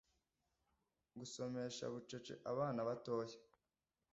[1.17, 3.37] Gusomesha bucece abana batoya